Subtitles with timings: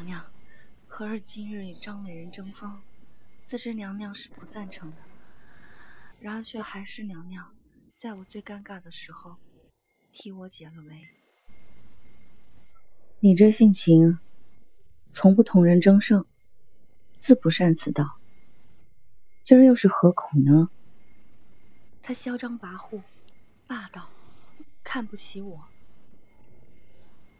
[0.00, 0.24] 娘娘，
[0.86, 2.80] 和儿今日与张美人争锋，
[3.44, 4.96] 自知娘娘是不赞成的，
[6.20, 7.54] 然而却还是娘娘
[7.94, 9.36] 在我最尴尬的时候
[10.10, 11.04] 替我解了围。
[13.18, 14.18] 你这性情，
[15.08, 16.24] 从不同人争胜，
[17.18, 18.18] 自不善此道。
[19.42, 20.70] 今儿又是何苦呢？
[22.02, 23.02] 他嚣张跋扈，
[23.66, 24.08] 霸道，
[24.82, 25.68] 看不起我，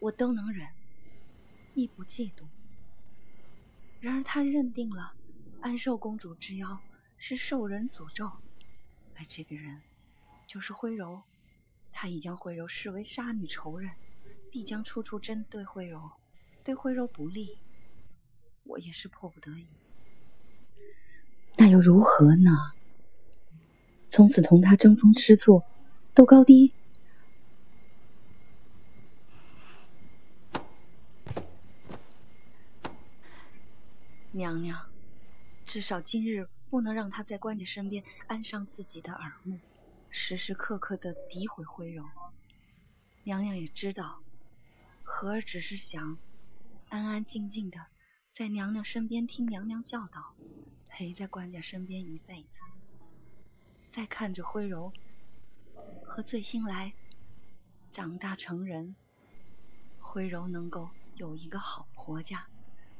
[0.00, 0.68] 我都能忍，
[1.80, 2.44] 亦不嫉妒。
[4.00, 5.14] 然而他认定了
[5.60, 6.78] 安寿公主之妖
[7.16, 8.30] 是受人诅咒，
[9.16, 9.80] 而这个人
[10.46, 11.22] 就是徽柔。
[11.92, 13.90] 他已将徽柔视为杀女仇人，
[14.50, 16.10] 必将处处针对徽柔，
[16.62, 17.58] 对徽柔不利。
[18.64, 19.66] 我也是迫不得已。
[21.56, 22.50] 那又如何呢？
[24.08, 25.62] 从此同他争风吃醋，
[26.14, 26.72] 斗高低。
[34.32, 34.88] 娘娘，
[35.64, 39.58] 至少今日不能让他在官家身边安上自己的耳目，
[40.08, 42.04] 时时刻刻的诋毁徽柔。
[43.24, 44.22] 娘娘也知道，
[45.02, 46.16] 和儿只是想
[46.90, 47.86] 安安静静的
[48.32, 50.36] 在娘娘身边听娘娘教导，
[50.88, 52.48] 陪在官家身边一辈子。
[53.90, 54.92] 再看着徽柔
[56.04, 56.94] 和醉心来
[57.90, 58.94] 长大成人，
[59.98, 62.46] 徽柔能够有一个好婆家，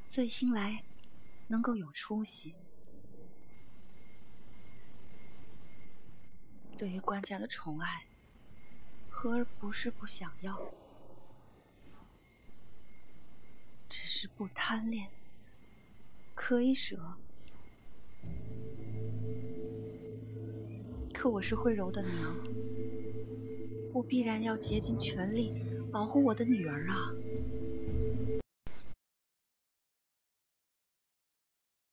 [0.05, 0.83] 醉心来。
[1.51, 2.55] 能够有出息。
[6.77, 8.05] 对于官家的宠爱，
[9.09, 10.57] 和儿不是不想要，
[13.89, 15.09] 只是不贪恋，
[16.33, 16.97] 可以舍。
[21.13, 22.33] 可我是慧柔的娘，
[23.93, 25.53] 我必然要竭尽全力
[25.91, 27.11] 保护我的女儿啊！